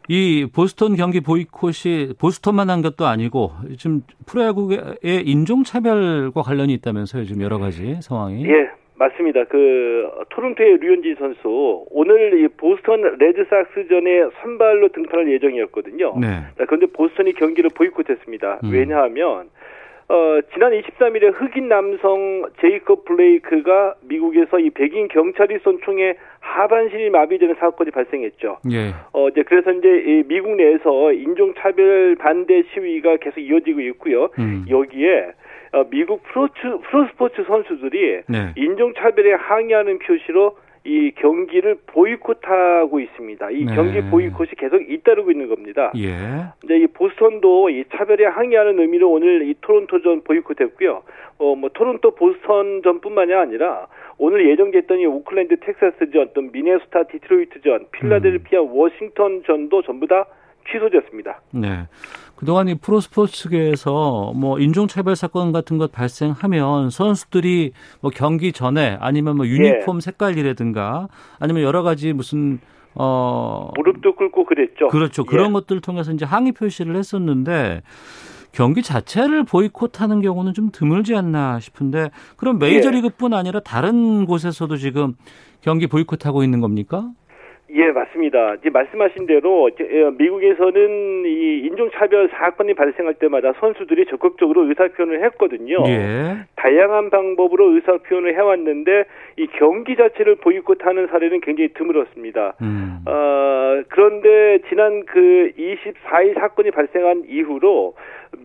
[0.09, 7.25] 이 보스턴 경기 보이콧이 보스턴만 한 것도 아니고 지금 프로야구의 인종차별과 관련이 있다면서요.
[7.25, 8.45] 지금 여러 가지 상황이.
[8.47, 8.71] 예.
[8.99, 9.45] 맞습니다.
[9.45, 16.15] 그 토론토의 류현진 선수 오늘 이 보스턴 레드삭스전에 선발로 등판할 예정이었거든요.
[16.19, 16.45] 네.
[16.67, 18.61] 그런데 보스턴이 경기를 보이콧했습니다.
[18.65, 18.71] 음.
[18.73, 19.51] 왜냐하면
[20.09, 27.57] 어, 지난 23일에 흑인 남성 제이컵 블레이크가 미국에서 이 백인 경찰이 쏜 총에 하반신이 마비되는
[27.59, 28.59] 사건이 발생했죠.
[28.71, 28.95] 예.
[29.13, 34.29] 어, 이제 그래서 이제 이 미국 내에서 인종차별 반대 시위가 계속 이어지고 있고요.
[34.39, 34.65] 음.
[34.69, 35.33] 여기에
[35.73, 36.55] 어, 미국 프로츠,
[36.89, 38.53] 프로스포츠 선수들이 네.
[38.57, 43.51] 인종차별에 항의하는 표시로 이 경기를 보이콧하고 있습니다.
[43.51, 43.75] 이 네.
[43.75, 45.93] 경기 보이콧이 계속 잇따르고 있는 겁니다.
[45.97, 46.15] 예.
[46.61, 51.03] 근데 이 보스턴도 이 차별에 항의하는 의미로 오늘 이 토론토전 보이콧했고요.
[51.39, 58.69] 어, 뭐 토론토 보스턴전뿐만이 아니라 오늘 예정됐던 이 오클랜드 텍사스전, 또 미네소타 디트로이트전, 필라델피아 음.
[58.71, 60.27] 워싱턴전도 전부 다
[60.71, 61.41] 취소됐습니다.
[61.53, 61.87] 네.
[62.37, 69.47] 그동안 이 프로스포츠계에서 뭐 인종차별 사건 같은 것 발생하면 선수들이 뭐 경기 전에 아니면 뭐
[69.47, 70.01] 유니폼 예.
[70.01, 72.61] 색깔이라든가 아니면 여러 가지 무슨
[72.95, 74.89] 어 무릎도 꿇고 그랬죠.
[74.89, 75.25] 그렇죠.
[75.25, 75.53] 그런 예.
[75.53, 77.83] 것들을 통해서 이제 항의 표시를 했었는데
[78.53, 85.15] 경기 자체를 보이콧하는 경우는 좀 드물지 않나 싶은데 그럼 메이저리그뿐 아니라 다른 곳에서도 지금
[85.61, 87.11] 경기 보이콧하고 있는 겁니까?
[87.71, 88.55] 예, 맞습니다.
[88.55, 95.83] 이제 말씀하신 대로 예, 미국에서는 이 인종차별 사건이 발생할 때마다 선수들이 적극적으로 의사표현을 했거든요.
[95.89, 96.37] 예.
[96.55, 99.05] 다양한 방법으로 의사표현을 해왔는데
[99.39, 102.55] 이 경기 자체를 보이콧하는 사례는 굉장히 드물었습니다.
[102.63, 102.99] 음.
[103.07, 107.95] 어, 그런데 지난 그 24일 사건이 발생한 이후로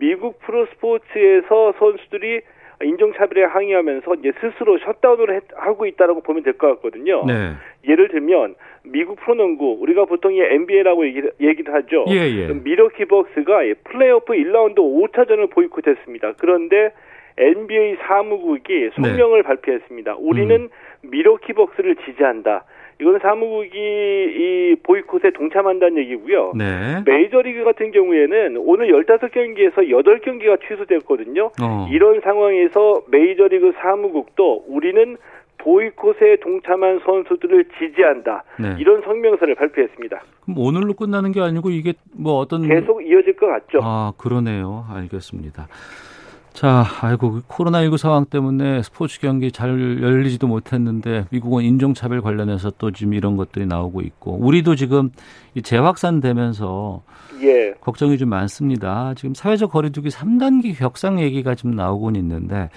[0.00, 2.40] 미국 프로스포츠에서 선수들이
[2.82, 7.24] 인종차별에 항의하면서 이제 스스로 셧다운을 했, 하고 있다라고 보면 될 것 같거든요.
[7.26, 7.52] 네.
[7.86, 12.04] 예를 들면 미국 프로농구 우리가 보통 이 NBA라고 얘기, 얘기를 하죠.
[12.08, 12.48] 예, 예.
[12.52, 16.34] 미러키 벅스가 플레이오프 1라운드 5차전을 보이콧했습니다.
[16.38, 16.92] 그런데
[17.38, 19.42] NBA 사무국이 성명을 네.
[19.42, 20.16] 발표했습니다.
[20.18, 20.68] 우리는 음.
[21.02, 22.64] 미러키 벅스를 지지한다.
[23.00, 26.52] 이건 사무국이 이 보이콧에 동참한다는 얘기고요.
[26.54, 27.02] 네.
[27.04, 31.50] 메이저리그 같은 경우에는 오늘 15경기에서 8경기가 취소됐거든요.
[31.60, 31.88] 어.
[31.90, 35.16] 이런 상황에서 메이저리그 사무국도 우리는
[35.62, 38.44] 보이콧에 동참한 선수들을 지지한다.
[38.58, 38.76] 네.
[38.78, 40.22] 이런 성명서를 발표했습니다.
[40.42, 43.80] 그럼 오늘로 끝나는 게 아니고 이게 뭐 어떤 계속 이어질 것 같죠.
[43.82, 44.86] 아, 그러네요.
[44.90, 45.68] 알겠습니다.
[46.52, 53.14] 자, 아이고 코로나19 상황 때문에 스포츠 경기 잘 열리지도 못했는데 미국은 인종차별 관련해서 또 지금
[53.14, 55.10] 이런 것들이 나오고 있고 우리도 지금
[55.62, 57.02] 재확산되면서
[57.42, 57.72] 예.
[57.80, 59.14] 걱정이 좀 많습니다.
[59.16, 62.68] 지금 사회적 거리두기 3단계 격상 얘기가 지금 나오곤 있는데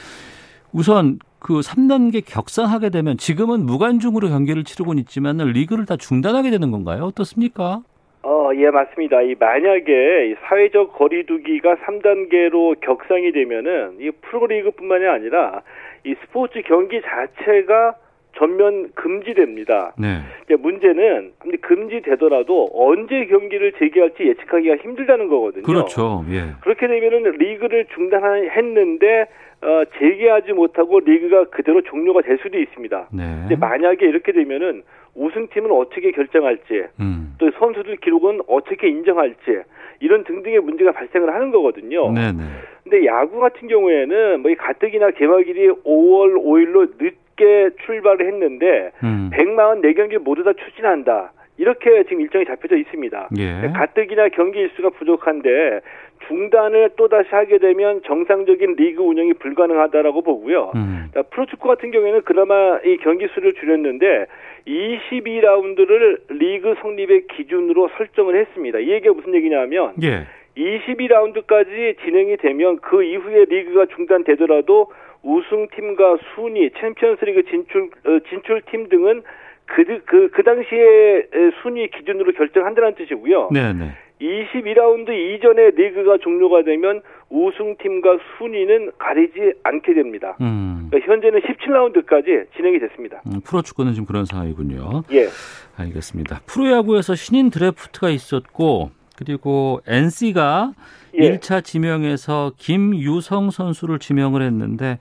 [0.71, 7.04] 우선 그 3단계 격상하게 되면 지금은 무관중으로 경기를 치르곤 있지만 리그를 다 중단하게 되는 건가요?
[7.04, 7.82] 어떻습니까?
[8.24, 9.22] 어, 예, 맞습니다.
[9.22, 15.62] 이 만약에 사회적 거리두기가 3단계로 격상이 되면은 이 프로리그뿐만이 아니라
[16.04, 17.94] 이 스포츠 경기 자체가
[18.38, 19.94] 전면 금지됩니다.
[20.00, 20.22] 네.
[20.46, 25.64] 이제 문제는 금지되더라도 언제 경기를 재개할지 예측하기가 힘들다는 거거든요.
[25.64, 26.26] 그렇죠.
[26.32, 26.56] 예.
[26.62, 29.28] 그렇게 되면은 리그를 중단했는데
[29.65, 33.08] 어, 재개하지 못하고 리그가 그대로 종료가 될 수도 있습니다.
[33.12, 33.23] 네.
[33.41, 34.84] 근데 만약에 이렇게 되면은
[35.15, 37.36] 우승팀은 어떻게 결정할지, 음.
[37.39, 39.63] 또 선수들 기록은 어떻게 인정할지
[40.01, 42.12] 이런 등등의 문제가 발생을 하는 거거든요.
[42.12, 42.32] 네네.
[42.34, 42.43] 네.
[42.84, 49.32] 근데 야구 같은 경우에는 뭐 이 가뜩이나 개막일이 5월 5일로 늦게 출발을 했는데 음.
[49.34, 51.32] 144경기 모두 다 추진한다.
[51.58, 53.30] 이렇게 지금 일정이 잡혀져 있습니다.
[53.38, 53.72] 예.
[53.74, 55.82] 가뜩이나 경기 일수가 부족한데
[56.28, 60.72] 중단을 또다시 하게 되면 정상적인 리그 운영이 불가능하다라고 보고요.
[60.76, 61.12] 음.
[61.30, 64.26] 프로축구 같은 경우에는 그나마 이 경기 수를 줄였는데
[64.68, 68.80] 22라운드를 리그 성립의 기준으로 설정을 했습니다.
[68.80, 70.26] 이 얘기가 무슨 얘기냐면 예.
[70.58, 74.91] 22라운드까지 진행이 되면 그 이후에 리그가 중단되더라도
[75.22, 79.24] 우승팀과 순위, 챔피언스리그 진출 어, 진출팀 등은
[79.65, 81.28] 그, 그, 그 당시에
[81.62, 83.49] 순위 기준으로 결정한다는 뜻이고요.
[83.51, 83.91] 네네.
[84.21, 90.38] 22라운드 이전에 리그가 종료가 되면 우승팀과 순위는 가리지 않게 됩니다.
[90.39, 90.88] 음.
[90.89, 93.21] 그러니까 현재는 17라운드까지 진행이 됐습니다.
[93.25, 95.04] 음, 프로축구는 지금 그런 상황이군요.
[95.12, 95.28] 예.
[95.75, 96.41] 알겠습니다.
[96.45, 100.71] 프로야구에서 신인 드래프트가 있었고 그리고 NC가
[101.19, 101.38] 예.
[101.38, 104.97] 1차 지명에서 김유성 선수를 지명을 했는데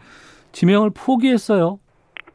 [0.53, 1.79] 지명을 포기했어요.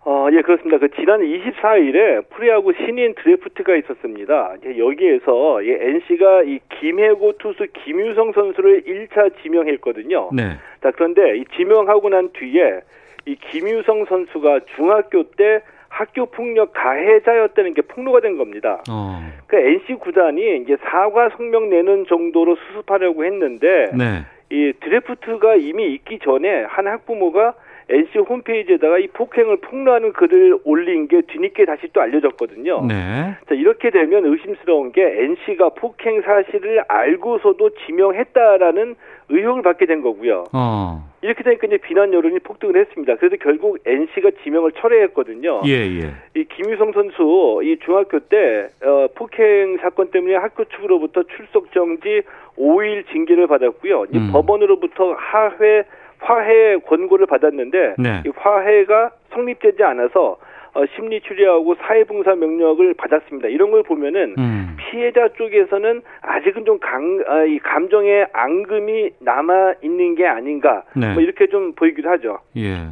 [0.06, 0.78] 어, 예, 그렇습니다.
[0.78, 4.56] 그 지난 24일에 프리야구 신인 드래프트가 있었습니다.
[4.78, 10.30] 여기에서 이 NC가 이 김해고 투수 김유성 선수를 1차 지명했거든요.
[10.34, 10.58] 네.
[10.82, 12.80] 자, 그런데 이 지명하고 난 뒤에
[13.26, 18.82] 이 김유성 선수가 중학교 때 학교 폭력 가해자였다는 게 폭로가 된 겁니다.
[18.90, 19.22] 어.
[19.48, 24.26] 그 NC 구단이 이제 사과 성명 내는 정도로 수습하려고 했는데 네.
[24.50, 27.56] 이 드래프트가 이미 있기 전에 한 학부모가
[27.90, 32.86] NC 홈페이지에다가 이 폭행을 폭로하는 글을 올린 게 뒤늦게 다시 또 알려졌거든요.
[32.88, 33.36] 네.
[33.48, 38.96] 자, 이렇게 되면 의심스러운 게 NC가 폭행 사실을 알고서도 지명했다라는
[39.30, 40.46] 의혹을 받게 된 거고요.
[40.54, 41.10] 어.
[41.22, 43.16] 이렇게 되니까 이제 비난 여론이 폭등을 했습니다.
[43.16, 45.62] 그래서 결국 NC가 지명을 철회했거든요.
[45.66, 46.14] 예, 예.
[46.36, 52.22] 이 김유성 선수 이 중학교 때 어, 폭행 사건 때문에 학교 측으로부터 출석 정지
[52.58, 54.06] 5일 징계를 받았고요.
[54.14, 54.30] 음.
[54.32, 55.84] 법원으로부터 하회
[56.20, 58.24] 화해 권고를 받았는데 네.
[58.26, 60.38] 이 화해가 성립되지 않아서
[60.76, 63.48] 어, 심리 치료하고 사회봉사 명령을 받았습니다.
[63.48, 64.78] 이런 걸 보면은 음.
[64.78, 70.84] 피해자 쪽에서는 아직은 좀 강, 아, 이 감정의 앙금이 남아 있는 게 아닌가.
[70.96, 71.14] 네.
[71.14, 72.40] 뭐 이렇게 좀 보이기도 하죠.
[72.58, 72.90] 예.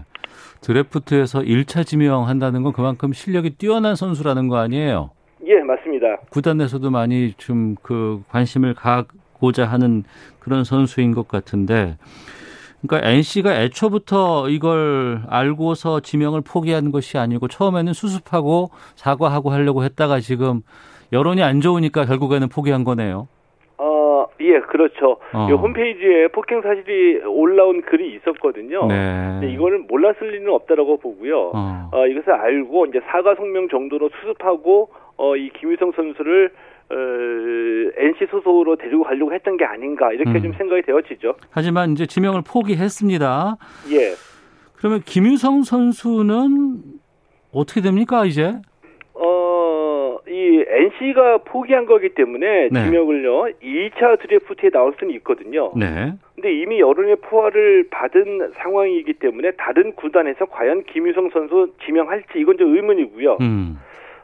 [0.61, 5.11] 드래프트에서 1차 지명한다는 건 그만큼 실력이 뛰어난 선수라는 거 아니에요?
[5.45, 6.17] 예, 맞습니다.
[6.31, 10.03] 구단 내에서도 많이 좀 그 관심을 가고자 하는
[10.39, 11.95] 그런 선수인 것 같은데
[12.81, 20.61] 그러니까 NC가 애초부터 이걸 알고서 지명을 포기한 것이 아니고 처음에는 수습하고 사과하고 하려고 했다가 지금
[21.11, 23.27] 여론이 안 좋으니까 결국에는 포기한 거네요.
[23.79, 25.17] 어, 예, 그렇죠.
[25.33, 25.47] 어.
[25.47, 28.87] 홈페이지에 폭행 사실이 올라온 글이 있었거든요.
[28.87, 29.51] 네.
[29.53, 31.51] 이거를 몰랐을 리는 없다라고 보고요.
[31.53, 31.89] 어.
[31.91, 36.51] 어, 이것을 알고 이제 사과 성명 정도로 수습하고 어, 이 김유성 선수를
[36.89, 36.95] 어,
[37.97, 40.41] NC 소속으로 데리고 가려고 했던 게 아닌가 이렇게 음.
[40.41, 41.35] 좀 생각이 되어지죠.
[41.49, 43.57] 하지만 이제 지명을 포기했습니다.
[43.91, 44.13] 예.
[44.77, 46.77] 그러면 김유성 선수는
[47.51, 48.55] 어떻게 됩니까 이제?
[49.15, 52.83] 어, 이 NC가 포기한 거기 때문에 네.
[52.85, 55.71] 지명을요 2차 드래프트에 나올 수는 있거든요.
[55.75, 56.13] 네.
[56.35, 62.75] 근데 이미 여론의 포화를 받은 상황이기 때문에 다른 구단에서 과연 김유성 선수 지명할지 이건 좀
[62.75, 63.37] 의문이고요.
[63.41, 63.79] 음.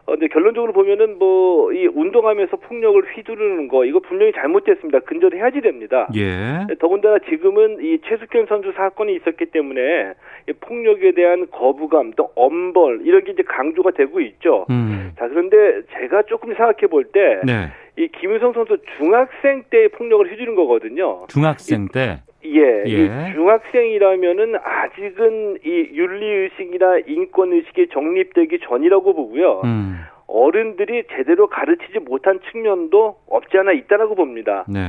[0.05, 4.99] 어, 근데 결론적으로 보면은 뭐 이 운동하면서 폭력을 휘두르는 거 이거 분명히 잘못됐습니다.
[4.99, 6.07] 근절해야지 됩니다.
[6.15, 6.65] 예.
[6.79, 10.13] 더군다나 지금은 이 최숙현 선수 사건이 있었기 때문에
[10.49, 14.65] 이 폭력에 대한 거부감 또 엄벌 이런 게 이제 강조가 되고 있죠.
[14.69, 15.11] 음.
[15.17, 17.41] 자 그런데 제가 조금 생각해 볼 때.
[17.43, 17.69] 네.
[17.95, 21.27] 이 김유성 선수 중학생 때 폭력을 휘두른 거거든요.
[21.27, 22.21] 중학생 때.
[22.45, 23.33] 예, 예.
[23.33, 29.61] 중학생이라면은 아직은 이 윤리 의식이나 인권 의식이 정립되기 전이라고 보고요.
[29.63, 29.99] 음.
[30.27, 34.65] 어른들이 제대로 가르치지 못한 측면도 없지 않아 있다라고 봅니다.
[34.67, 34.79] 네.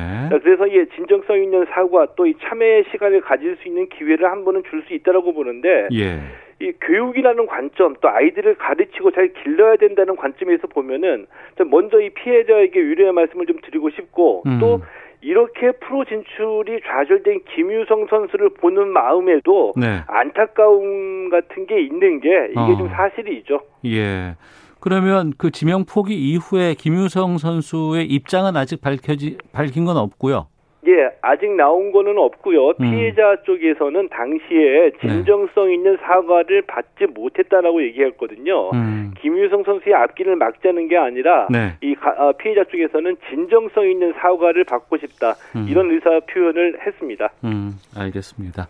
[0.42, 4.62] 그래서 이 진정성 있는 사과 또 이 참여의 시간을 가질 수 있는 기회를 한 번은
[4.70, 6.20] 줄 수 있다라고 보는데 예.
[6.60, 11.26] 이 교육이라는 관점 또 아이들을 가르치고 잘 길러야 된다는 관점에서 보면은
[11.66, 14.58] 먼저 이 피해자에게 위로의 말씀을 좀 드리고 싶고 음.
[14.60, 14.80] 또
[15.24, 20.02] 이렇게 프로 진출이 좌절된 김유성 선수를 보는 마음에도 네.
[20.06, 22.76] 안타까움 같은 게 있는 게 이게 어.
[22.76, 23.60] 좀 사실이죠.
[23.86, 24.36] 예.
[24.80, 30.48] 그러면 그 지명 포기 이후에 김유성 선수의 입장은 아직 밝혀지 밝힌 건 없고요.
[30.86, 32.70] 예, 아직 나온 거는 없고요.
[32.70, 32.74] 음.
[32.78, 33.36] 피해자 음.
[33.44, 34.98] 쪽에서는 당시에 네.
[35.00, 38.70] 진정성 있는 사과를 받지 못했다라고 얘기했거든요.
[38.72, 39.12] 음.
[39.20, 41.76] 김유성 선수의 앞길을 막자는 게 아니라 네.
[41.80, 45.66] 이 가, 어, 피해자 쪽에서는 진정성 있는 사과를 받고 싶다 음.
[45.68, 47.30] 이런 의사 표현을 했습니다.
[47.44, 48.66] 음, 알겠습니다.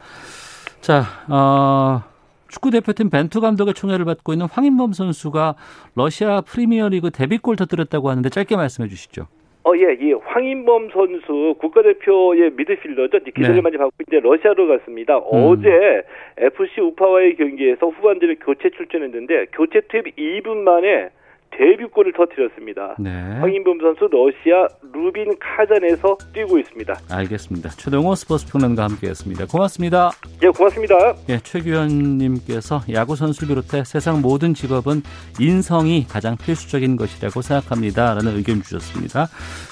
[0.81, 2.03] 자, 어,
[2.49, 5.57] 축구 대표팀 벤투 감독의 총애를 받고 있는 황인범 선수가
[5.97, 9.27] 러시아 프리미어리그 데뷔골 터뜨렸다고 하는데 짧게 말씀해 주시죠.
[9.67, 13.25] 어, 예, 이 황인범 선수 국가대표의 미드필더죠.
[13.35, 13.61] 기다를 네.
[13.63, 15.17] 많이 받고 이제 러시아로 갔습니다.
[15.17, 15.23] 음.
[15.33, 16.03] 어제
[16.37, 21.09] FC 우파와의 경기에서 후반전에 교체 출전했는데 교체 투입 2분 만에
[21.57, 22.97] 데뷔골을 터뜨렸습니다.
[22.99, 23.11] 네.
[23.11, 26.95] 황인범 선수 러시아 루빈 카잔에서 뛰고 있습니다.
[27.11, 27.71] 알겠습니다.
[27.71, 29.47] 최동호 스포츠 평론가 함께했습니다.
[29.47, 30.11] 고맙습니다.
[30.43, 30.95] 예, 고맙습니다.
[31.29, 35.03] 예, 최규현님께서 야구 선수 비롯해 세상 모든 직업은
[35.41, 39.29] 인성이 가장 필수적인 것이라고 생각합니다라는 의견 주셨습니다.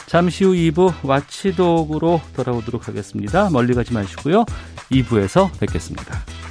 [0.07, 3.49] 잠시 후 2부 와치독으로 돌아오도록 하겠습니다.
[3.51, 4.45] 멀리 가지 마시고요.
[4.91, 6.42] 2부에서 뵙겠습니다.